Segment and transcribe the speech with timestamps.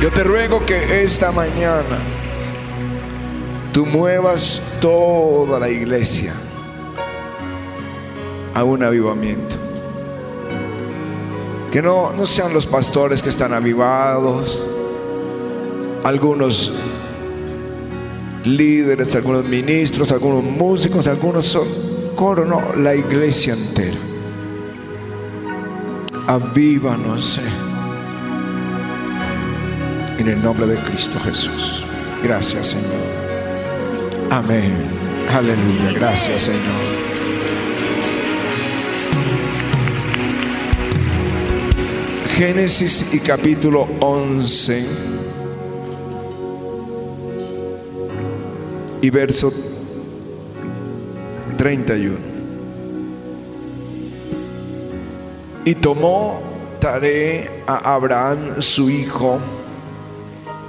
[0.00, 1.98] Yo te ruego que esta mañana
[3.72, 6.32] tú muevas toda la iglesia
[8.54, 9.56] a un avivamiento.
[11.72, 14.62] Que no, no sean los pastores que están avivados,
[16.04, 16.72] algunos
[18.44, 21.66] líderes, algunos ministros, algunos músicos, algunos son
[22.14, 23.98] coro, no, la iglesia entera.
[26.28, 27.40] Avívanos
[30.18, 31.84] en el nombre de Cristo Jesús.
[32.22, 33.18] Gracias, Señor.
[34.30, 34.74] Amén.
[35.32, 35.92] Aleluya.
[35.94, 36.98] Gracias, Señor.
[42.36, 44.86] Génesis y capítulo 11
[49.02, 49.52] y verso
[51.56, 52.16] 31.
[55.64, 56.40] Y tomó
[56.80, 59.40] Tare a Abraham su hijo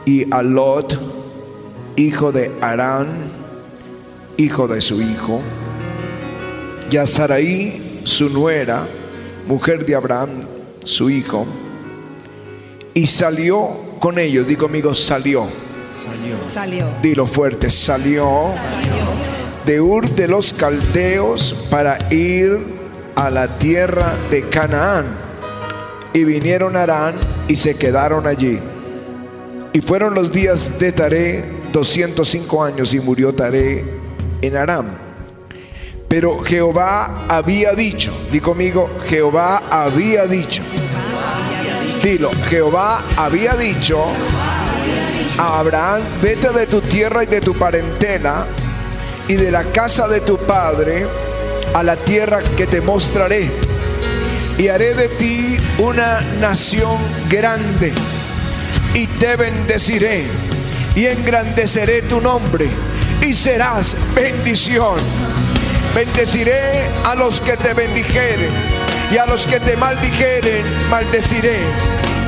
[0.10, 1.00] y a Lot,
[1.96, 3.10] hijo de Arán,
[4.38, 5.40] hijo de su hijo,
[6.90, 8.88] y a Sarai su nuera,
[9.48, 10.30] mujer de Abraham
[10.84, 11.46] su hijo,
[12.96, 14.48] y salió con ellos.
[14.48, 15.48] Digo conmigo, salió.
[15.88, 16.38] Salió.
[16.52, 16.88] Salió.
[17.04, 18.48] Dilo fuerte, salió
[19.68, 22.58] de Ur de los Caldeos para ir
[23.16, 25.06] a la tierra de Canaán.
[26.14, 27.14] Y vinieron a Arán
[27.48, 28.60] y se quedaron allí.
[29.72, 33.86] Y fueron los días de Taré 205 años y murió Taré
[34.42, 34.88] en Aram.
[36.08, 40.64] Pero Jehová había dicho, di conmigo, Jehová había dicho.
[42.02, 44.04] Dilo, Jehová había dicho
[45.38, 48.48] a Abraham, vete de tu tierra y de tu parentela
[49.28, 51.06] y de la casa de tu padre
[51.76, 53.52] a la tierra que te mostraré.
[54.58, 56.98] Y haré de ti una nación
[57.30, 57.94] grande
[58.94, 60.26] y te bendeciré
[60.96, 62.70] y engrandeceré tu nombre
[63.22, 64.98] y serás bendición.
[65.96, 68.50] Bendeciré a los que te bendijeren
[69.12, 71.60] y a los que te maldijeren, maldeciré.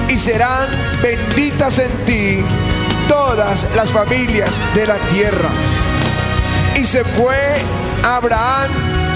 [0.10, 0.68] Y serán
[1.02, 2.44] benditas en ti
[3.08, 5.50] todas las familias de la tierra.
[6.76, 7.38] Y se fue
[8.04, 8.72] Abraham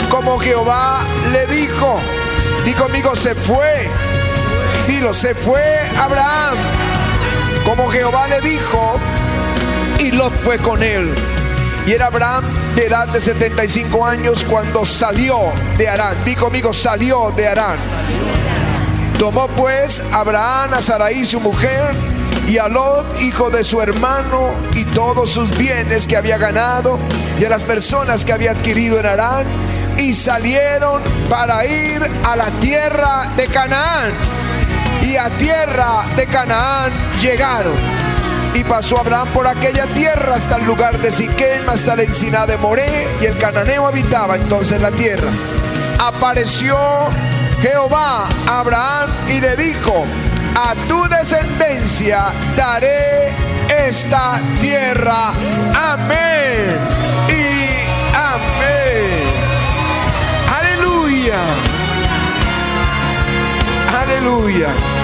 [0.09, 2.00] como Jehová le dijo.
[2.66, 3.90] Y conmigo se fue.
[4.88, 6.84] Dilo, se fue Abraham
[7.75, 9.00] como Jehová le dijo.
[10.00, 11.13] Y Lot fue con él.
[11.86, 12.44] Y era Abraham
[12.75, 16.18] de edad de 75 años cuando salió de Arán.
[16.25, 17.78] Di conmigo, salió de Arán.
[19.19, 21.96] Tomó pues Abraham a Sarai su mujer
[22.47, 27.00] y a Lot, hijo de su hermano, y todos sus bienes que había ganado,
[27.40, 29.47] y a las personas que había adquirido en Arán,
[29.97, 34.12] y salieron para ir a la tierra de Canaán.
[35.06, 37.76] Y a tierra de Canaán llegaron.
[38.56, 42.58] Y pasó Abraham por aquella tierra hasta el lugar de Siquem, hasta la encina de
[42.58, 45.30] Moré, y el cananeo habitaba entonces la tierra.
[46.00, 46.76] Apareció
[47.62, 50.06] Jehová a Abraham y le dijo,
[50.56, 53.32] a tu descendencia daré
[53.88, 55.34] esta tierra.
[55.76, 56.80] Amén.
[57.30, 59.26] Y amén.
[60.50, 61.38] Aleluya.
[64.02, 64.95] Aleluya.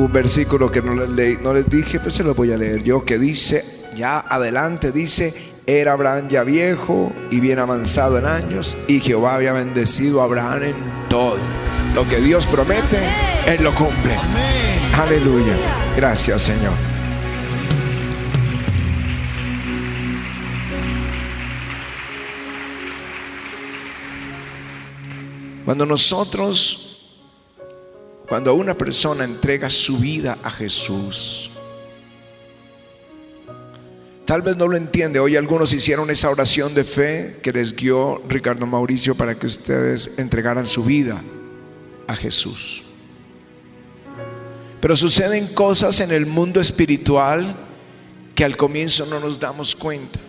[0.00, 2.82] Un versículo que no les, leí, no les dije, pues se lo voy a leer
[2.82, 5.34] yo, que dice, ya adelante dice,
[5.66, 10.62] era Abraham ya viejo y bien avanzado en años, y Jehová había bendecido a Abraham
[10.62, 11.38] en todo.
[11.94, 12.98] Lo que Dios promete,
[13.46, 14.16] Él lo cumple.
[14.96, 15.54] Aleluya.
[15.96, 16.72] Gracias, Señor.
[25.64, 26.89] Cuando nosotros
[28.30, 31.50] cuando una persona entrega su vida a Jesús,
[34.24, 35.18] tal vez no lo entiende.
[35.18, 40.12] Hoy algunos hicieron esa oración de fe que les guió Ricardo Mauricio para que ustedes
[40.16, 41.20] entregaran su vida
[42.06, 42.84] a Jesús.
[44.80, 47.56] Pero suceden cosas en el mundo espiritual
[48.36, 50.20] que al comienzo no nos damos cuenta.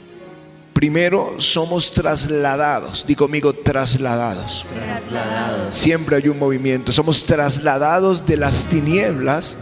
[0.73, 3.06] Primero somos trasladados.
[3.06, 4.65] Digo conmigo, trasladados.
[4.73, 5.75] trasladados.
[5.75, 6.91] Siempre hay un movimiento.
[6.91, 9.57] Somos trasladados de las tinieblas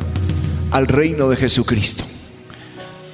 [0.72, 2.04] al reino de Jesucristo.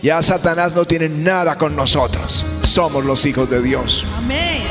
[0.02, 2.46] Ya Satanás no tiene nada con nosotros.
[2.64, 4.06] Somos los hijos de Dios.
[4.16, 4.62] Amén.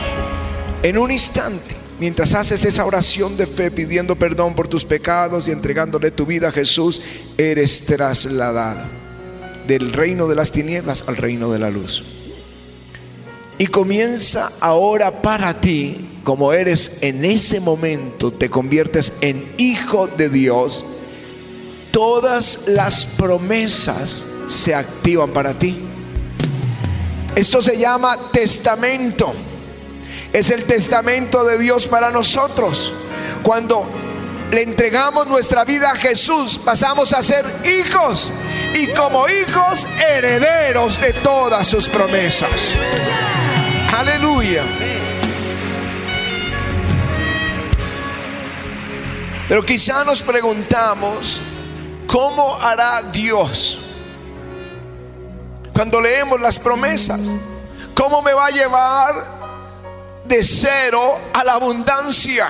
[0.82, 5.50] En un instante, mientras haces esa oración de fe pidiendo perdón por tus pecados y
[5.50, 7.00] entregándole tu vida a Jesús,
[7.38, 8.86] eres trasladada
[9.66, 12.23] del reino de las tinieblas al reino de la luz.
[13.58, 20.28] Y comienza ahora para ti, como eres en ese momento, te conviertes en hijo de
[20.28, 20.84] Dios,
[21.92, 25.78] todas las promesas se activan para ti.
[27.36, 29.32] Esto se llama testamento.
[30.32, 32.92] Es el testamento de Dios para nosotros.
[33.44, 33.88] Cuando
[34.50, 38.32] le entregamos nuestra vida a Jesús, pasamos a ser hijos
[38.74, 42.50] y como hijos herederos de todas sus promesas.
[43.96, 44.64] Aleluya.
[49.48, 51.40] Pero quizá nos preguntamos,
[52.08, 53.78] ¿cómo hará Dios?
[55.72, 57.20] Cuando leemos las promesas,
[57.94, 59.24] ¿cómo me va a llevar
[60.24, 62.48] de cero a la abundancia?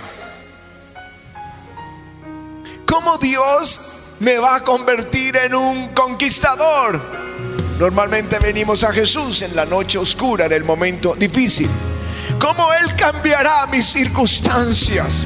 [2.86, 7.33] ¿Cómo Dios me va a convertir en un conquistador?
[7.78, 11.68] Normalmente venimos a Jesús en la noche oscura, en el momento difícil.
[12.38, 15.24] ¿Cómo Él cambiará mis circunstancias?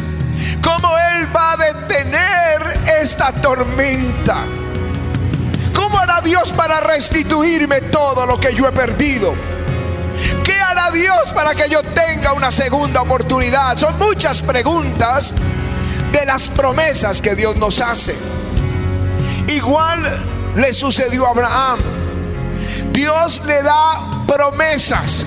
[0.62, 4.44] ¿Cómo Él va a detener esta tormenta?
[5.74, 9.34] ¿Cómo hará Dios para restituirme todo lo que yo he perdido?
[10.42, 13.76] ¿Qué hará Dios para que yo tenga una segunda oportunidad?
[13.76, 15.34] Son muchas preguntas
[16.12, 18.16] de las promesas que Dios nos hace.
[19.48, 20.02] Igual
[20.56, 21.97] le sucedió a Abraham.
[22.92, 25.24] Dios le da promesas.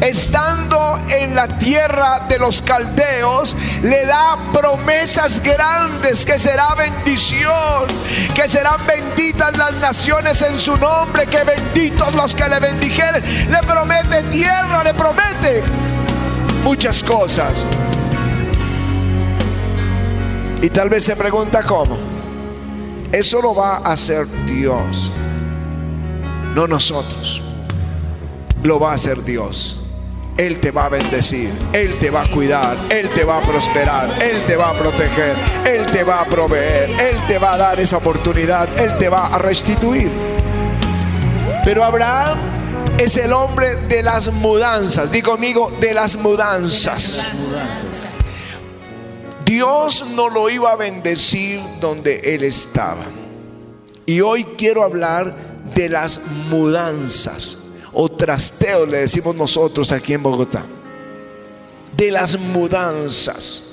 [0.00, 7.86] Estando en la tierra de los caldeos, le da promesas grandes que será bendición,
[8.34, 13.22] que serán benditas las naciones en su nombre, que benditos los que le bendijeren.
[13.52, 15.62] Le promete tierra, le promete
[16.64, 17.52] muchas cosas.
[20.62, 21.96] Y tal vez se pregunta cómo.
[23.12, 25.12] Eso lo va a hacer Dios
[26.54, 27.42] no nosotros.
[28.62, 29.78] Lo va a hacer Dios.
[30.38, 34.10] Él te va a bendecir, Él te va a cuidar, Él te va a prosperar,
[34.22, 37.78] Él te va a proteger, Él te va a proveer, Él te va a dar
[37.78, 40.10] esa oportunidad, Él te va a restituir.
[41.64, 42.38] Pero Abraham
[42.98, 47.22] es el hombre de las mudanzas, digo conmigo, de las mudanzas.
[49.44, 53.04] Dios no lo iba a bendecir donde Él estaba.
[54.06, 56.20] Y hoy quiero hablar de las
[56.50, 57.58] mudanzas
[57.92, 60.64] o trasteos, le decimos nosotros aquí en Bogotá.
[61.96, 63.64] De las mudanzas.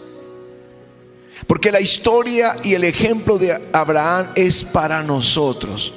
[1.47, 5.93] Porque la historia y el ejemplo de Abraham es para nosotros.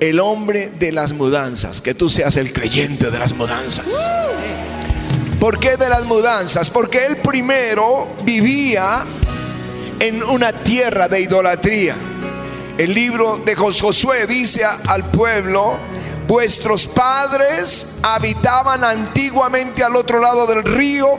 [0.00, 1.80] El hombre de las mudanzas.
[1.82, 3.86] Que tú seas el creyente de las mudanzas.
[5.38, 6.70] ¿Por qué de las mudanzas?
[6.70, 9.04] Porque él primero vivía
[10.00, 11.96] en una tierra de idolatría.
[12.82, 15.78] El libro de Josué dice al pueblo,
[16.26, 21.16] vuestros padres habitaban antiguamente al otro lado del río,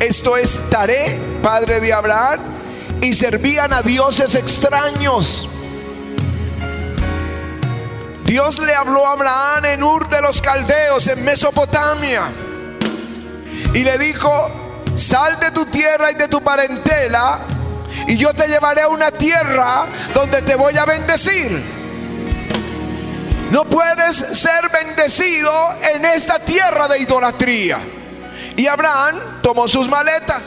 [0.00, 2.40] esto es Taré, padre de Abraham,
[3.00, 5.48] y servían a dioses extraños.
[8.24, 12.32] Dios le habló a Abraham en Ur de los Caldeos, en Mesopotamia,
[13.72, 14.50] y le dijo,
[14.96, 17.55] sal de tu tierra y de tu parentela
[18.06, 21.76] y yo te llevaré a una tierra donde te voy a bendecir.
[23.50, 25.52] No puedes ser bendecido
[25.94, 27.78] en esta tierra de idolatría.
[28.56, 30.42] Y Abraham tomó sus maletas.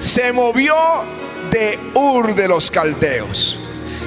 [0.00, 0.74] Se movió
[1.50, 3.58] de Ur de los Caldeos.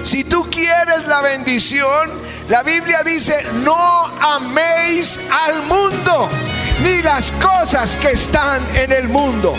[0.04, 6.30] Si tú quieres la bendición, la Biblia dice, no améis al mundo,
[6.82, 9.54] ni las cosas que están en el mundo.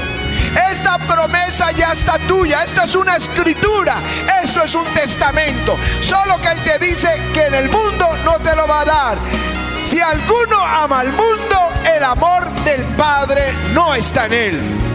[0.71, 3.97] Esta promesa ya está tuya, esta es una escritura,
[4.43, 5.77] esto es un testamento.
[6.01, 9.19] Solo que Él te dice que en el mundo no te lo va a dar.
[9.85, 14.88] Si alguno ama al mundo, el amor del Padre no está en Él.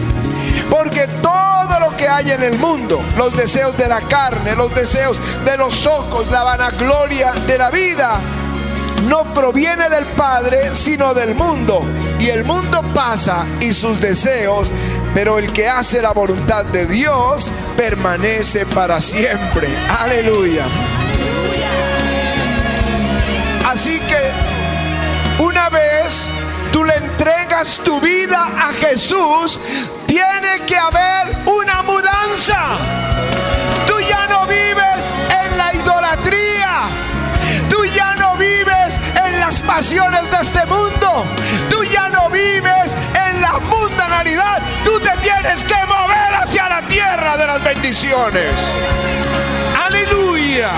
[0.70, 5.20] Porque todo lo que hay en el mundo, los deseos de la carne, los deseos
[5.44, 8.20] de los ojos, la vanagloria de la vida,
[9.08, 11.82] no proviene del Padre, sino del mundo.
[12.18, 14.72] Y el mundo pasa y sus deseos,
[15.14, 19.68] pero el que hace la voluntad de Dios permanece para siempre.
[20.00, 20.64] Aleluya.
[23.66, 26.30] Así que una vez
[26.72, 29.58] tú le entregas tu vida a Jesús,
[30.14, 32.60] tiene que haber una mudanza.
[33.84, 36.82] Tú ya no vives en la idolatría.
[37.68, 39.00] Tú ya no vives
[39.62, 41.24] pasiones de este mundo.
[41.68, 44.60] Tú ya no vives en la mundanalidad.
[44.84, 48.52] Tú te tienes que mover hacia la tierra de las bendiciones.
[49.84, 50.70] Aleluya.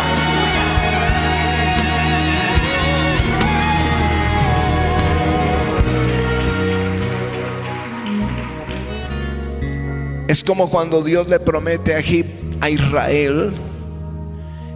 [10.29, 13.55] Es como cuando Dios le promete a, Israel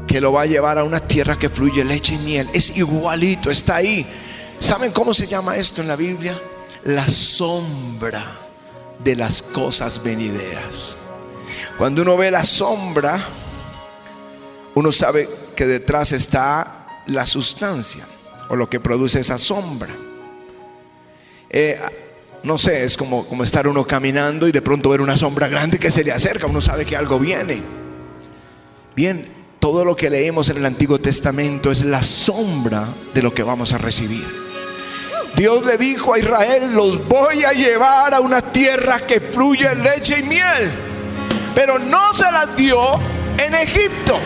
[0.07, 2.49] que lo va a llevar a una tierra que fluye leche y miel.
[2.53, 4.07] Es igualito, está ahí.
[4.61, 6.41] ¿Saben cómo se llama esto en la Biblia?
[6.85, 8.25] La sombra
[9.03, 10.97] de las cosas venideras.
[11.79, 13.27] Cuando uno ve la sombra,
[14.75, 18.07] uno sabe que detrás está la sustancia
[18.49, 19.95] o lo que produce esa sombra.
[21.49, 21.81] Eh,
[22.43, 25.79] no sé, es como, como estar uno caminando y de pronto ver una sombra grande
[25.79, 27.63] que se le acerca, uno sabe que algo viene.
[28.97, 29.27] Bien,
[29.59, 33.73] todo lo que leemos en el Antiguo Testamento es la sombra de lo que vamos
[33.73, 34.27] a recibir.
[35.37, 40.19] Dios le dijo a Israel, los voy a llevar a una tierra que fluye leche
[40.19, 40.71] y miel.
[41.55, 42.81] Pero no se las dio
[43.39, 44.19] en Egipto.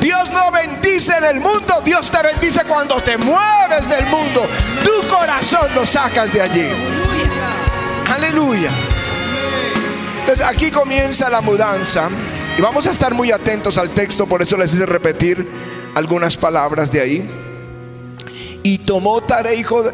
[0.00, 4.46] Dios no bendice en el mundo, Dios te bendice cuando te mueves del mundo.
[4.84, 7.05] Tu corazón lo sacas de allí.
[8.08, 8.70] Aleluya.
[10.20, 12.08] Entonces aquí comienza la mudanza
[12.58, 15.46] y vamos a estar muy atentos al texto, por eso les hice repetir
[15.94, 17.30] algunas palabras de ahí.
[18.62, 19.84] Y tomó Tare hijo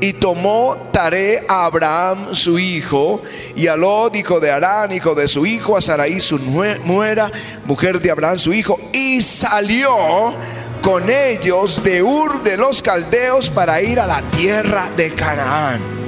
[0.00, 3.22] y tomó Tare a Abraham su hijo
[3.54, 3.76] y a
[4.12, 7.30] hijo de Arán hijo de su hijo a Sarai su nuera
[7.64, 10.34] mujer de Abraham su hijo y salió
[10.82, 16.01] con ellos de Ur de los caldeos para ir a la tierra de Canaán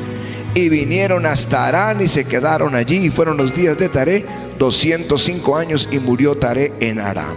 [0.55, 3.07] y vinieron hasta Arán y se quedaron allí.
[3.07, 4.25] Y fueron los días de Taré
[4.59, 7.37] 205 años y murió Taré en Arán.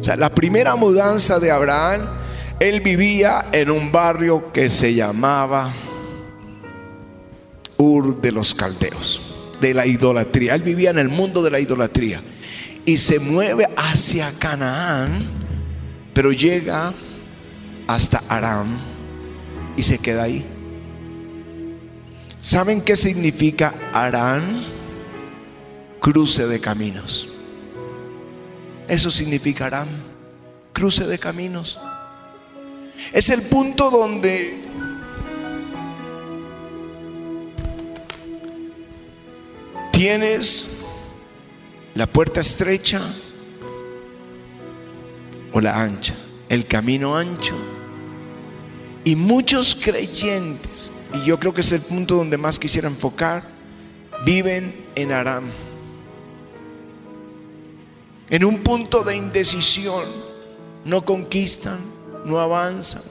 [0.00, 2.02] O sea, la primera mudanza de Abraham,
[2.60, 5.72] él vivía en un barrio que se llamaba
[7.76, 9.20] Ur de los Caldeos,
[9.60, 10.54] de la idolatría.
[10.54, 12.22] Él vivía en el mundo de la idolatría
[12.84, 15.28] y se mueve hacia Canaán,
[16.14, 16.94] pero llega
[17.86, 18.78] hasta Arán
[19.76, 20.55] y se queda ahí.
[22.46, 24.66] ¿Saben qué significa Arán?
[25.98, 27.26] Cruce de caminos.
[28.86, 29.88] Eso significa Arán,
[30.72, 31.76] cruce de caminos.
[33.12, 34.62] Es el punto donde
[39.90, 40.84] tienes
[41.96, 43.00] la puerta estrecha
[45.50, 46.14] o la ancha,
[46.48, 47.56] el camino ancho.
[49.02, 53.44] Y muchos creyentes y yo creo que es el punto donde más quisiera enfocar,
[54.24, 55.50] viven en Aram.
[58.28, 60.04] En un punto de indecisión,
[60.84, 61.78] no conquistan,
[62.24, 63.02] no avanzan,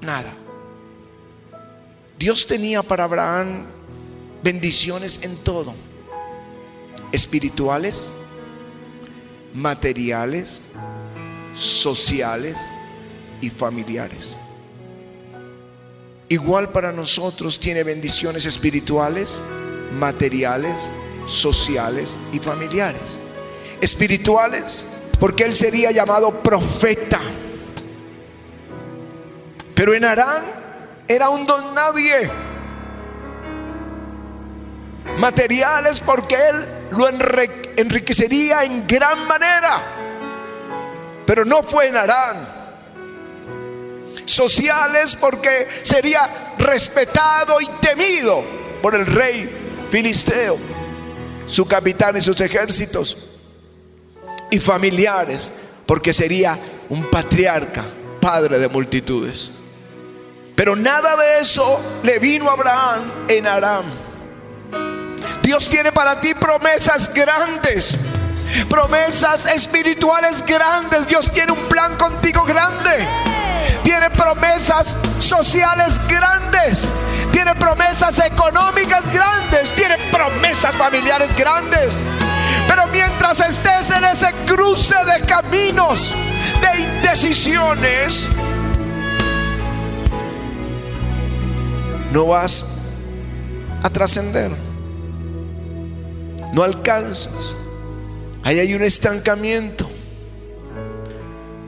[0.00, 0.34] nada.
[2.18, 3.64] Dios tenía para Abraham
[4.42, 5.74] bendiciones en todo,
[7.12, 8.06] espirituales,
[9.54, 10.62] materiales,
[11.54, 12.56] sociales
[13.40, 14.36] y familiares.
[16.28, 19.42] Igual para nosotros tiene bendiciones espirituales,
[19.92, 20.74] materiales,
[21.26, 23.18] sociales y familiares.
[23.80, 24.86] Espirituales,
[25.20, 27.20] porque él sería llamado profeta.
[29.74, 30.42] Pero en Arán
[31.06, 32.30] era un don nadie.
[35.18, 37.06] Materiales porque él lo
[37.76, 39.82] enriquecería en gran manera.
[41.26, 42.53] Pero no fue en Arán
[44.26, 48.42] sociales porque sería respetado y temido
[48.82, 50.58] por el rey filisteo,
[51.46, 53.16] su capitán y sus ejércitos,
[54.50, 55.52] y familiares
[55.86, 57.84] porque sería un patriarca,
[58.20, 59.50] padre de multitudes.
[60.56, 63.84] Pero nada de eso le vino a Abraham en Aram.
[65.42, 67.96] Dios tiene para ti promesas grandes,
[68.70, 71.06] promesas espirituales grandes.
[71.08, 73.33] Dios tiene un plan contigo grande
[73.84, 76.88] tiene promesas sociales grandes,
[77.30, 82.00] tiene promesas económicas grandes, tiene promesas familiares grandes.
[82.66, 86.12] Pero mientras estés en ese cruce de caminos,
[86.60, 88.26] de indecisiones,
[92.10, 92.64] no vas
[93.82, 94.50] a trascender.
[96.54, 97.54] No alcanzas.
[98.44, 99.90] Ahí hay un estancamiento.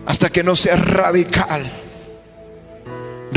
[0.07, 1.86] Hasta que no seas radical.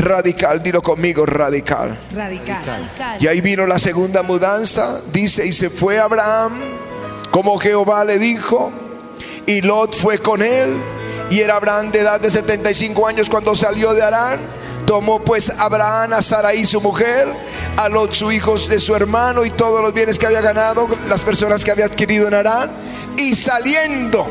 [0.00, 1.98] Radical, dilo conmigo, radical.
[2.14, 2.90] Radical.
[3.20, 6.58] Y ahí vino la segunda mudanza, dice, y se fue Abraham,
[7.30, 8.72] como Jehová le dijo,
[9.46, 10.74] y Lot fue con él,
[11.28, 14.40] y era Abraham de edad de 75 años cuando salió de Arán.
[14.86, 17.28] Tomó pues Abraham a Sarai su mujer,
[17.76, 21.22] a los su hijos de su hermano y todos los bienes que había ganado, las
[21.22, 22.70] personas que había adquirido en Arán,
[23.16, 24.26] y saliendo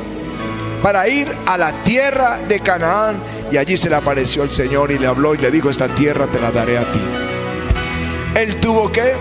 [0.81, 3.38] para ir a la tierra de Canaán.
[3.51, 6.27] Y allí se le apareció el Señor y le habló y le dijo, esta tierra
[6.27, 7.01] te la daré a ti.
[8.35, 9.15] Él tuvo que...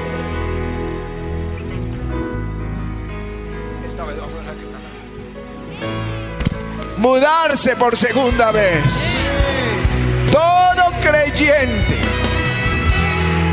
[6.98, 8.82] Mudarse por segunda vez.
[10.30, 11.96] Todo creyente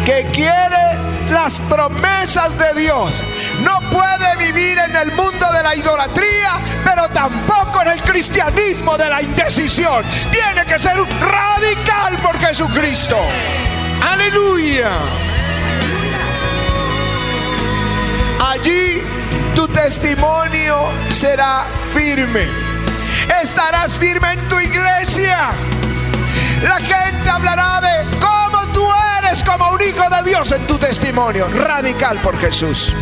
[0.04, 1.00] que quiere
[1.32, 3.22] las promesas de Dios
[3.66, 6.52] no puede vivir en el mundo de la idolatría,
[6.84, 10.06] pero tampoco en el cristianismo de la indecisión.
[10.32, 13.18] Tiene que ser un radical por Jesucristo.
[14.02, 14.92] Aleluya.
[18.40, 19.02] Allí
[19.56, 22.48] tu testimonio será firme.
[23.42, 25.50] Estarás firme en tu iglesia.
[26.62, 28.88] La gente hablará de cómo tú
[29.20, 31.48] eres como un hijo de Dios en tu testimonio.
[31.50, 32.94] Radical por Jesús.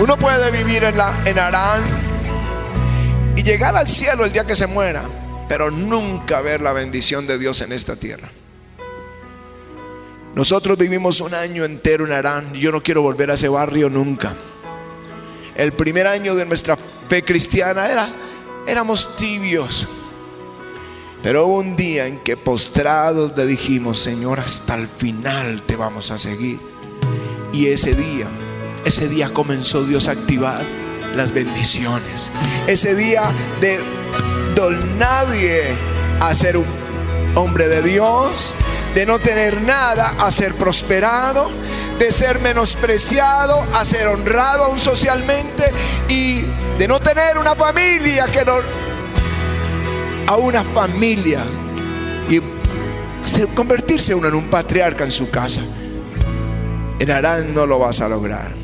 [0.00, 1.82] Uno puede vivir en, la, en Arán
[3.36, 5.02] y llegar al cielo el día que se muera,
[5.48, 8.30] pero nunca ver la bendición de Dios en esta tierra.
[10.36, 12.52] Nosotros vivimos un año entero en Arán.
[12.54, 14.36] Yo no quiero volver a ese barrio nunca.
[15.56, 18.08] El primer año de nuestra fe cristiana era,
[18.68, 19.88] éramos tibios.
[21.24, 26.12] Pero hubo un día en que postrados le dijimos, Señor, hasta el final te vamos
[26.12, 26.60] a seguir.
[27.52, 28.28] Y ese día,
[28.88, 30.64] ese día comenzó Dios a activar
[31.14, 32.30] las bendiciones.
[32.66, 33.22] Ese día
[33.60, 33.78] de
[34.54, 35.62] don nadie
[36.20, 36.64] a ser un
[37.34, 38.54] hombre de Dios,
[38.94, 41.50] de no tener nada a ser prosperado,
[41.98, 45.70] de ser menospreciado a ser honrado aún socialmente
[46.08, 46.44] y
[46.78, 48.54] de no tener una familia que no
[50.26, 51.44] a una familia
[52.30, 52.40] y
[53.54, 55.60] convertirse uno en un patriarca en su casa.
[56.98, 58.57] En Arán no lo vas a lograr.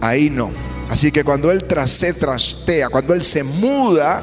[0.00, 0.50] Ahí no.
[0.90, 4.22] Así que cuando él tras, se trastea, cuando él se muda,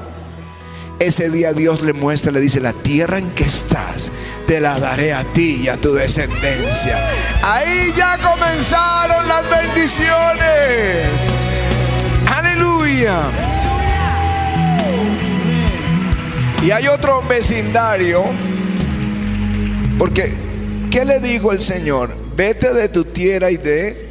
[1.00, 4.12] ese día Dios le muestra, le dice, la tierra en que estás,
[4.48, 6.98] te la daré a ti y a tu descendencia.
[7.44, 11.08] Ahí ya comenzaron las bendiciones.
[12.28, 13.22] Aleluya.
[16.64, 18.24] Y hay otro vecindario,
[20.00, 20.34] porque,
[20.90, 22.10] ¿qué le dijo el Señor?
[22.36, 24.10] Vete de tu tierra y de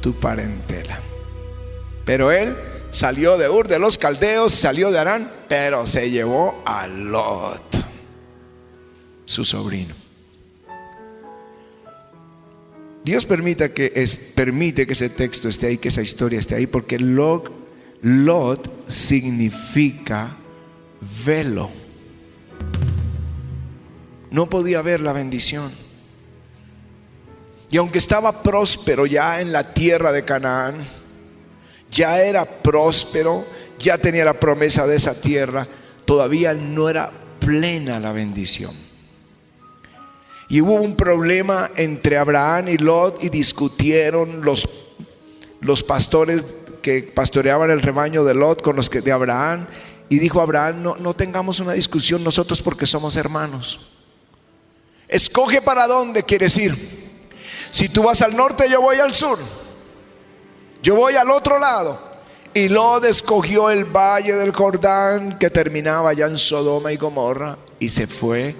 [0.00, 0.65] tu parentela.
[2.06, 2.56] Pero él
[2.90, 7.84] salió de Ur de los Caldeos, salió de Arán, pero se llevó a Lot,
[9.26, 9.94] su sobrino.
[13.04, 16.66] Dios permita que es, permite que ese texto esté ahí, que esa historia esté ahí,
[16.68, 17.52] porque Lot,
[18.02, 20.36] Lot significa
[21.24, 21.70] velo.
[24.30, 25.72] No podía ver la bendición.
[27.68, 30.95] Y aunque estaba próspero ya en la tierra de Canaán,
[31.90, 33.44] ya era próspero,
[33.78, 35.66] ya tenía la promesa de esa tierra,
[36.04, 38.72] todavía no era plena la bendición.
[40.48, 44.68] Y hubo un problema entre Abraham y Lot y discutieron los,
[45.60, 46.44] los pastores
[46.82, 49.66] que pastoreaban el rebaño de Lot con los que de Abraham
[50.08, 53.80] y dijo Abraham, no, no tengamos una discusión nosotros porque somos hermanos.
[55.08, 56.74] Escoge para dónde quieres ir.
[57.72, 59.38] Si tú vas al norte, yo voy al sur.
[60.82, 62.16] Yo voy al otro lado.
[62.54, 67.90] Y Lot escogió el valle del Jordán que terminaba ya en Sodoma y Gomorra y
[67.90, 68.56] se fue.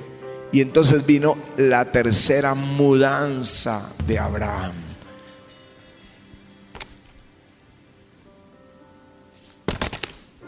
[0.53, 4.75] Y entonces vino la tercera mudanza de Abraham.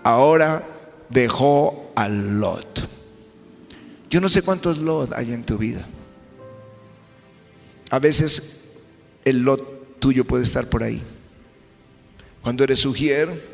[0.02, 0.66] Ahora
[1.08, 2.88] dejó a Lot.
[4.10, 5.86] Yo no sé cuántos Lot hay en tu vida.
[7.90, 8.74] A veces
[9.24, 11.02] el Lot tuyo puede estar por ahí.
[12.48, 13.46] Cuando eres ujier,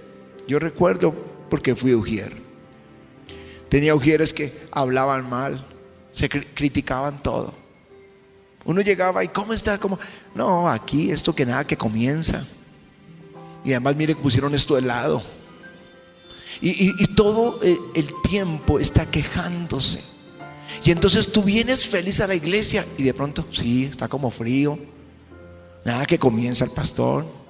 [0.47, 1.13] yo recuerdo
[1.51, 2.33] porque fui ujier.
[3.69, 5.67] Tenía ujieres que hablaban mal,
[6.13, 7.55] se criticaban todo.
[8.65, 9.79] Uno llegaba y ¿cómo está?
[9.79, 9.99] como
[10.37, 12.47] No, aquí esto que nada que comienza.
[13.65, 15.25] Y además mire que pusieron esto de lado.
[16.61, 20.05] Y, todo eh, el tiempo está quejándose.
[20.85, 24.79] Y entonces tú vienes feliz a la iglesia y de pronto, sí, está como frío.
[25.85, 27.44] Nada que comienza el pastor.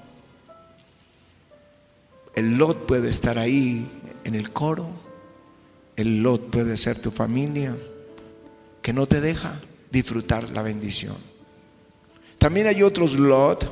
[2.35, 3.89] El Lot puede estar ahí
[4.25, 4.89] en el coro.
[5.97, 7.77] El Lot puede ser tu familia
[8.83, 11.17] que no te deja disfrutar la bendición.
[12.39, 13.71] También hay otros Lot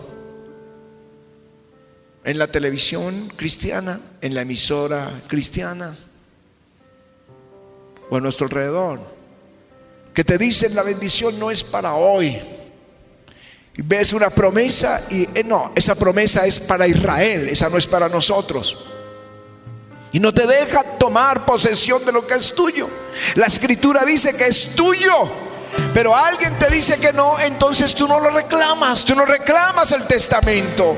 [2.24, 5.98] en la televisión cristiana, en la emisora cristiana
[8.08, 9.00] o a nuestro alrededor.
[10.14, 12.38] que te dicen la bendición no es para hoy.
[13.74, 18.08] Ves una promesa y eh, no, esa promesa es para Israel, esa no es para
[18.08, 18.84] nosotros.
[20.12, 22.88] Y no te deja tomar posesión de lo que es tuyo.
[23.34, 25.50] La escritura dice que es tuyo.
[25.94, 30.06] Pero alguien te dice que no, entonces tú no lo reclamas, tú no reclamas el
[30.06, 30.94] testamento.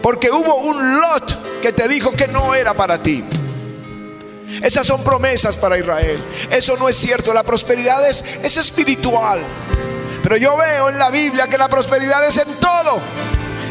[0.00, 3.24] Porque hubo un Lot que te dijo que no era para ti.
[4.62, 6.22] Esas son promesas para Israel.
[6.50, 7.34] Eso no es cierto.
[7.34, 9.42] La prosperidad es, es espiritual.
[10.26, 13.00] Pero yo veo en la Biblia que la prosperidad es en todo.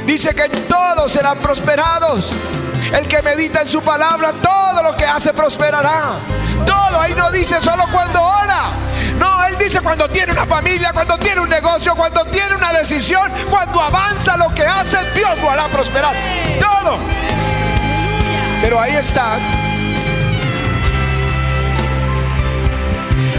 [0.06, 2.32] Dice que en todo serán prosperados.
[2.94, 6.14] El que medita en su palabra, todo lo que hace prosperará.
[6.66, 8.70] Todo, ahí no dice solo cuando ora.
[9.20, 13.30] No, él dice cuando tiene una familia, cuando tiene un negocio, cuando tiene una decisión,
[13.50, 16.16] cuando avanza lo que hace, Dios lo hará prosperar.
[16.58, 17.00] Todo.
[18.62, 19.38] Pero ahí está.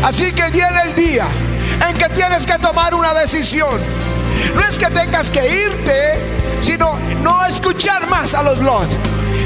[0.05, 1.27] Así que viene el día
[1.89, 3.81] en que tienes que tomar una decisión.
[4.55, 8.89] No es que tengas que irte, sino no escuchar más a los Lot.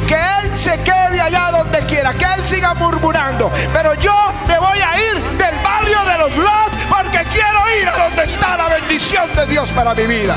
[0.06, 3.50] Que Él se quede allá donde quiera, que Él siga murmurando.
[3.72, 4.14] Pero yo
[4.46, 8.56] me voy a ir del barrio de los Lot porque quiero ir a donde está
[8.56, 10.36] la bendición de Dios para mi vida.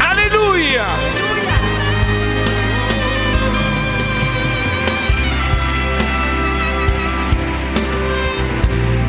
[0.00, 0.84] Aleluya.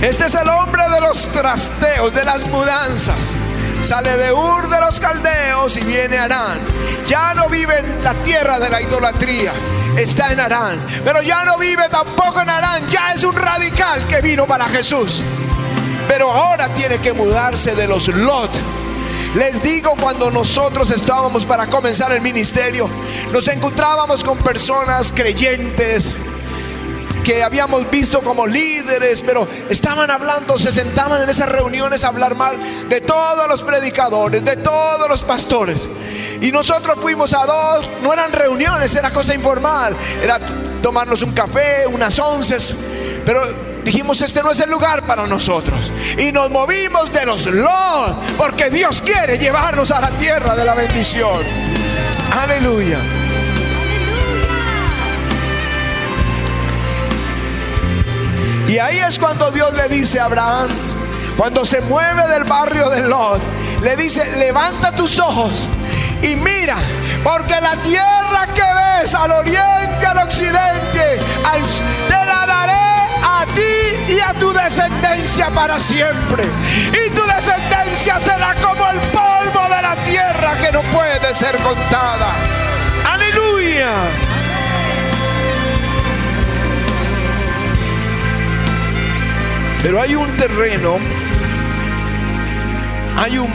[0.08, 3.34] Este es el hombre de los trasteos, de las mudanzas.
[3.84, 6.60] Sale de Ur de los caldeos y viene a Arán.
[7.06, 9.52] Ya no vive en la tierra de la idolatría.
[9.98, 10.80] Está en Arán.
[11.04, 12.88] Pero ya no vive tampoco en Arán.
[12.90, 15.22] Ya es un radical que vino para Jesús.
[16.08, 18.52] Pero ahora tiene que mudarse de los Lot.
[19.36, 22.90] Les digo, cuando nosotros estábamos para comenzar el ministerio,
[23.34, 26.10] nos encontrábamos con personas creyentes,
[27.28, 32.36] que habíamos visto como líderes, pero estaban hablando, se sentaban en esas reuniones a hablar
[32.36, 35.90] mal de todos los predicadores, de todos los pastores.
[36.40, 40.40] Y nosotros fuimos a dos, no eran reuniones, era cosa informal, era
[40.82, 42.56] tomarnos un café, unas once,
[43.26, 43.42] pero
[43.84, 45.92] dijimos, este no es el lugar para nosotros.
[46.18, 50.76] Y nos movimos de los los, porque Dios quiere llevarnos a la tierra de la
[50.76, 51.44] bendición.
[52.32, 53.17] Aleluya.
[58.68, 60.68] Y ahí es cuando Dios le dice a Abraham,
[61.38, 63.42] cuando se mueve del barrio de Lot,
[63.82, 65.68] le dice, levanta tus ojos
[66.22, 66.76] y mira,
[67.24, 68.64] porque la tierra que
[69.02, 71.20] ves al oriente, al occidente,
[72.08, 72.74] te la daré
[73.24, 76.44] a ti y a tu descendencia para siempre.
[76.90, 82.34] Y tu descendencia será como el polvo de la tierra que no puede ser contada.
[83.06, 83.92] Aleluya.
[89.84, 90.98] Pero hay un terreno,
[93.16, 93.50] hay un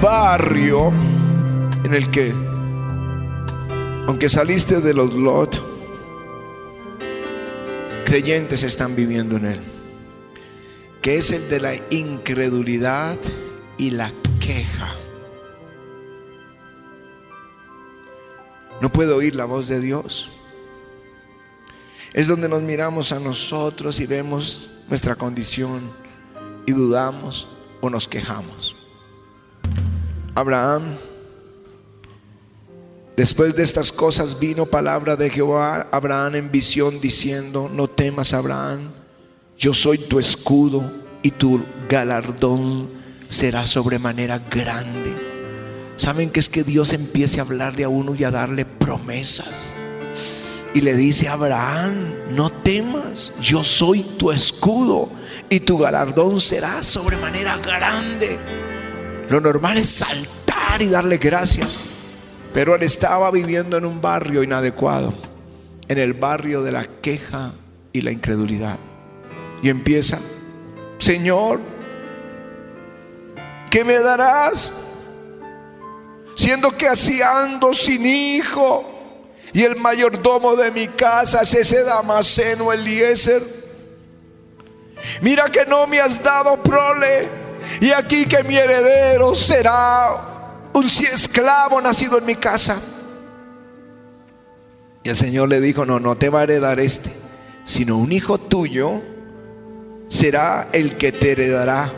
[0.00, 0.92] barrio
[1.84, 2.32] en el que,
[4.06, 5.70] aunque saliste de los Lot,
[8.04, 9.60] creyentes están viviendo en él,
[11.00, 13.18] que es el de la incredulidad
[13.78, 14.94] y la queja.
[18.80, 20.30] No puedo oír la voz de Dios.
[22.12, 25.80] Es donde nos miramos a nosotros y vemos nuestra condición
[26.66, 27.48] y dudamos
[27.80, 28.76] o nos quejamos.
[30.34, 30.96] Abraham,
[33.16, 38.90] después de estas cosas vino palabra de Jehová Abraham en visión diciendo, no temas Abraham,
[39.56, 40.82] yo soy tu escudo
[41.22, 42.88] y tu galardón
[43.28, 45.14] será sobremanera grande.
[45.96, 49.74] ¿Saben que es que Dios empiece a hablarle a uno y a darle promesas?
[50.72, 55.10] Y le dice a Abraham, no temas, yo soy tu escudo
[55.48, 58.38] y tu galardón será sobremanera grande.
[59.28, 61.76] Lo normal es saltar y darle gracias,
[62.54, 65.12] pero él estaba viviendo en un barrio inadecuado,
[65.88, 67.52] en el barrio de la queja
[67.92, 68.78] y la incredulidad.
[69.62, 70.18] Y empieza,
[70.98, 71.60] Señor,
[73.70, 74.72] ¿qué me darás?
[76.36, 78.89] Siendo que así ando sin hijo
[79.52, 83.42] y el mayordomo de mi casa es ese Damaseno Eliezer.
[85.22, 87.28] Mira que no me has dado prole.
[87.80, 92.76] Y aquí que mi heredero será un esclavo nacido en mi casa.
[95.02, 97.10] Y el Señor le dijo, no, no te va a heredar este,
[97.64, 99.02] sino un hijo tuyo
[100.08, 101.92] será el que te heredará.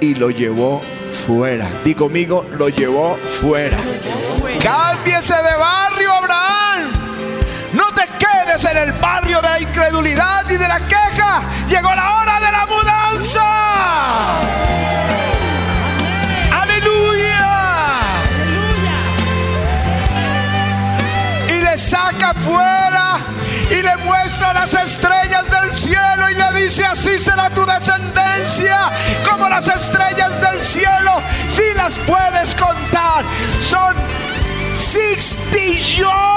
[0.00, 0.80] Y lo llevó
[1.26, 1.68] fuera.
[1.84, 3.78] Digo conmigo, lo llevó fuera.
[4.62, 6.47] Cámbiese de barrio, Abraham
[8.64, 12.66] en el barrio de la incredulidad y de la queja, llegó la hora de la
[12.66, 13.44] mudanza.
[16.60, 17.46] ¡Aleluya!
[21.48, 23.18] Y le saca fuera
[23.70, 28.90] y le muestra las estrellas del cielo y le dice así será tu descendencia
[29.28, 33.24] como las estrellas del cielo si las puedes contar
[33.60, 33.94] son
[34.74, 36.27] 60 billones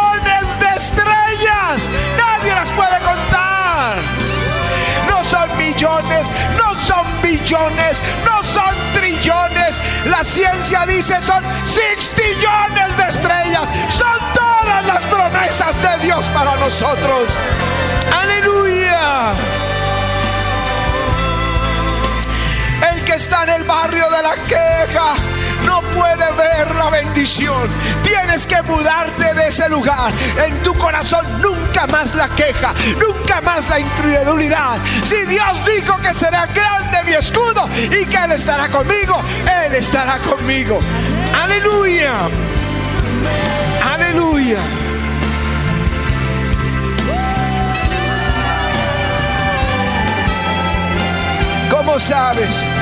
[5.81, 9.81] no son billones, no son trillones.
[10.05, 13.67] La ciencia dice son sextillones de estrellas.
[13.89, 17.35] Son todas las promesas de Dios para nosotros.
[18.21, 19.31] Aleluya.
[22.93, 25.30] El que está en el barrio de la queja
[25.93, 27.69] puede ver la bendición.
[28.03, 30.11] Tienes que mudarte de ese lugar.
[30.45, 34.77] En tu corazón nunca más la queja, nunca más la incredulidad.
[35.03, 39.21] Si Dios dijo que será grande mi escudo y que Él estará conmigo,
[39.65, 40.79] Él estará conmigo.
[41.41, 42.13] Aleluya.
[43.93, 44.59] Aleluya.
[51.69, 52.80] ¿Cómo sabes?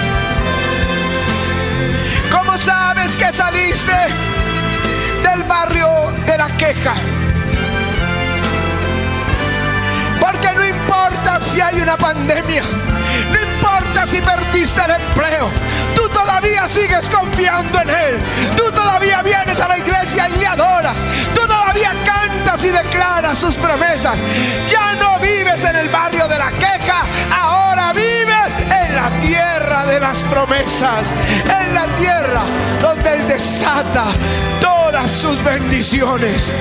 [2.31, 3.93] ¿Cómo sabes que saliste
[5.23, 5.87] del barrio
[6.25, 6.93] de la queja?
[10.19, 12.63] Porque no importa si hay una pandemia,
[13.31, 15.49] no importa si perdiste el empleo,
[15.95, 18.19] tú todavía sigues confiando en Él,
[18.55, 20.95] tú todavía vienes a la iglesia y adoras,
[21.33, 24.17] tú todavía cantas y declaras sus promesas.
[24.69, 29.99] Ya no vives en el barrio de la queja, ahora vives en la tierra de
[29.99, 31.13] las promesas,
[31.61, 32.41] en la tierra
[32.81, 34.07] donde Él desata
[34.59, 36.51] todas sus bendiciones.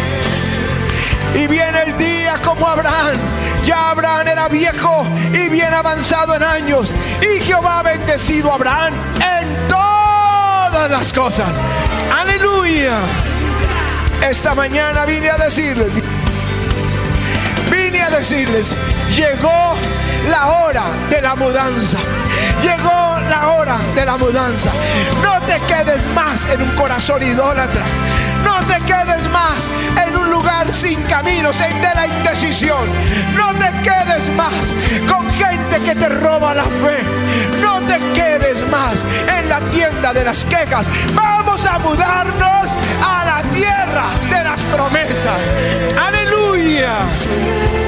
[1.34, 3.16] Y viene el día como Abraham.
[3.64, 6.94] Ya Abraham era viejo y bien avanzado en años.
[7.20, 11.50] Y Jehová ha bendecido a Abraham en todas las cosas.
[12.16, 12.98] Aleluya.
[14.22, 15.90] Esta mañana vine a decirles,
[17.70, 18.74] vine a decirles,
[19.10, 19.76] llegó
[20.28, 21.98] la hora de la mudanza.
[22.62, 24.70] Llegó la hora de la mudanza.
[25.22, 27.84] No te quedes más en un corazón idólatra.
[28.44, 29.70] No te quedes más
[30.06, 32.88] en un lugar sin caminos, en de la indecisión.
[33.36, 34.72] No te quedes más
[35.08, 36.98] con gente que te roba la fe.
[37.60, 39.04] No te quedes más
[39.38, 40.90] en la tienda de las quejas.
[41.14, 45.54] Vamos a mudarnos a la tierra de las promesas.
[45.96, 47.87] Aleluya.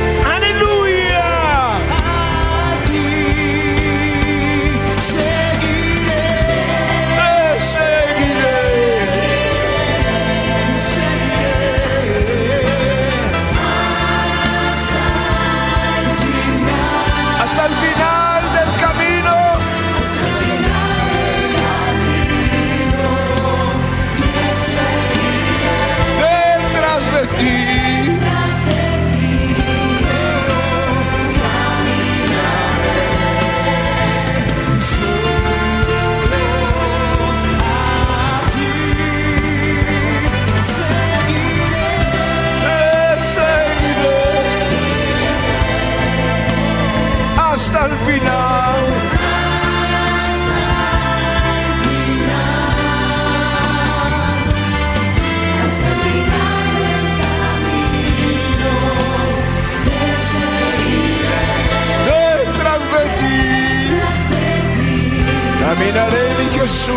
[66.60, 66.92] Jesús.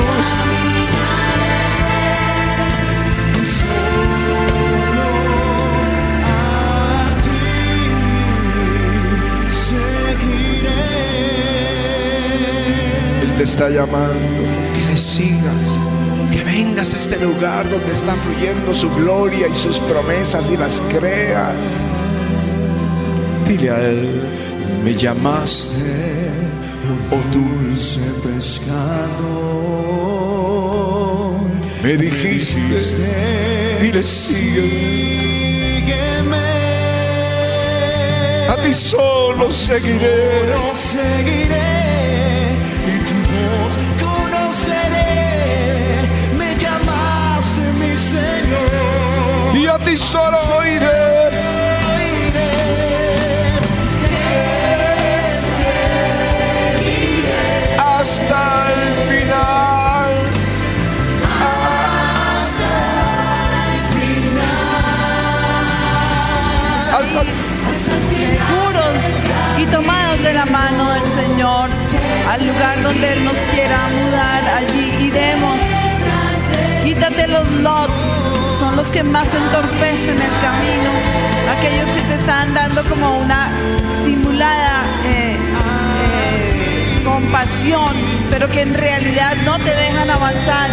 [13.21, 14.13] Él te está llamando,
[14.75, 15.41] que le sigas,
[16.33, 20.81] que vengas a este lugar donde está fluyendo su gloria y sus promesas y las
[20.89, 21.55] creas.
[23.47, 24.21] Dile a Él,
[24.83, 26.02] me llamaste,
[27.13, 29.03] oh dulce pescador.
[31.83, 34.43] me dijiste, dile sígueme.
[38.49, 40.45] A ti solo seguiré.
[40.45, 41.73] Solo seguiré
[42.91, 43.73] y tu voz
[44.03, 45.13] conoceré.
[46.37, 49.55] Me llamaste mi Señor.
[49.55, 50.37] Y a ti solo
[73.23, 75.59] nos quiera mudar, allí iremos.
[76.83, 77.89] Quítate los lot,
[78.57, 80.91] son los que más entorpecen el camino,
[81.57, 83.51] aquellos que te están dando como una
[83.93, 87.93] simulada eh, eh, compasión,
[88.29, 90.69] pero que en realidad no te dejan avanzar.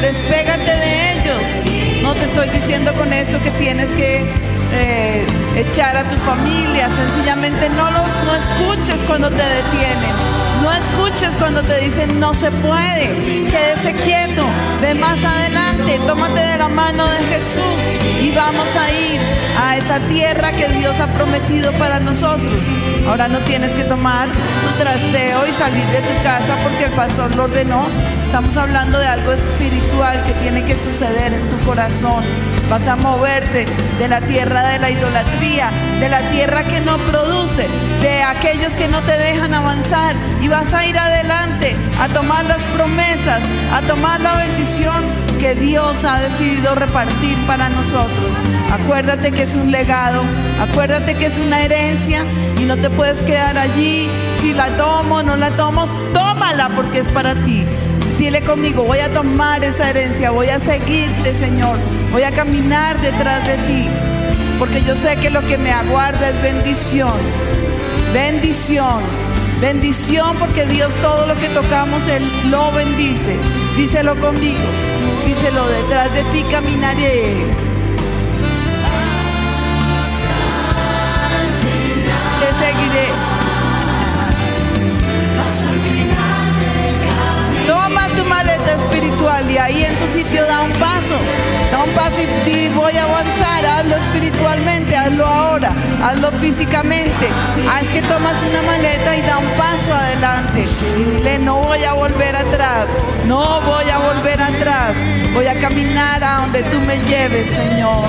[0.00, 2.02] Despégate de ellos.
[2.02, 4.24] No te estoy diciendo con esto que tienes que
[4.72, 5.26] eh,
[5.56, 10.47] echar a tu familia, sencillamente no los no escuches cuando te detienen.
[10.62, 13.44] No escuches cuando te dicen no se puede.
[13.50, 14.44] Quédese quieto.
[14.80, 15.98] Ve más adelante.
[16.06, 17.80] Tómate de la mano de Jesús
[18.20, 19.20] y vamos a ir
[19.60, 22.64] a esa tierra que Dios ha prometido para nosotros.
[23.08, 27.34] Ahora no tienes que tomar tu trasteo y salir de tu casa porque el pastor
[27.36, 27.86] lo ordenó.
[28.24, 32.24] Estamos hablando de algo espiritual que tiene que suceder en tu corazón.
[32.70, 33.66] Vas a moverte
[33.98, 37.66] de la tierra de la idolatría, de la tierra que no produce,
[38.02, 42.62] de aquellos que no te dejan avanzar y vas a ir adelante a tomar las
[42.64, 45.02] promesas, a tomar la bendición
[45.38, 48.38] que Dios ha decidido repartir para nosotros.
[48.70, 50.22] Acuérdate que es un legado,
[50.60, 52.24] acuérdate que es una herencia
[52.58, 54.08] y no te puedes quedar allí.
[54.40, 57.64] Si la tomo, no la tomo, tómala porque es para ti.
[58.18, 61.78] Dile conmigo, voy a tomar esa herencia, voy a seguirte, Señor,
[62.10, 63.88] voy a caminar detrás de ti,
[64.58, 67.14] porque yo sé que lo que me aguarda es bendición,
[68.12, 69.02] bendición,
[69.60, 73.36] bendición, porque Dios todo lo que tocamos, Él lo bendice.
[73.76, 74.66] Díselo conmigo,
[75.24, 77.67] díselo, detrás de ti caminaré.
[90.08, 91.14] Sitio da un paso.
[91.70, 93.64] Da un paso y voy a avanzar.
[93.66, 95.70] Hazlo espiritualmente, hazlo ahora,
[96.02, 97.28] hazlo físicamente.
[97.70, 100.64] Haz que tomas una maleta y da un paso adelante.
[100.96, 102.86] Y dile, no voy a volver atrás.
[103.26, 104.96] No voy a volver atrás.
[105.34, 108.06] Voy a caminar a donde tú me lleves, Señor.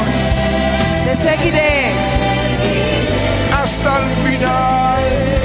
[1.05, 1.91] Te seguiré.
[3.51, 5.38] hasta el final.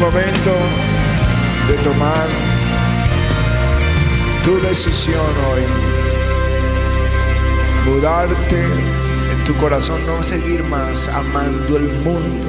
[0.00, 0.52] Momento
[1.68, 2.28] de tomar
[4.44, 5.16] tu decisión
[5.50, 5.62] hoy.
[7.86, 8.62] Mudarte
[9.32, 12.46] en tu corazón, no seguir más amando el mundo,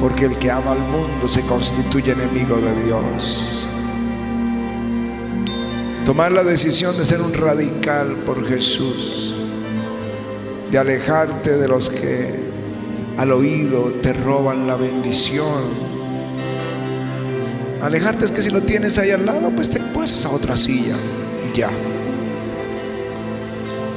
[0.00, 3.68] porque el que ama al mundo se constituye enemigo de Dios.
[6.04, 9.36] Tomar la decisión de ser un radical por Jesús,
[10.72, 12.34] de alejarte de los que
[13.16, 15.99] al oído te roban la bendición.
[17.82, 20.96] Alejarte es que si lo tienes ahí al lado, pues te puestas a otra silla
[21.48, 21.70] y ya.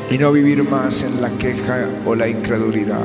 [0.10, 3.00] Y no vivir más en la queja o la incredulidad.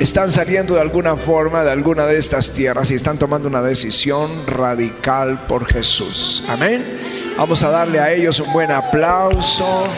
[0.00, 4.30] Están saliendo de alguna forma de alguna de estas tierras y están tomando una decisión
[4.46, 6.44] radical por Jesús.
[6.48, 6.84] Amén.
[7.36, 9.88] Vamos a darle a ellos un buen aplauso.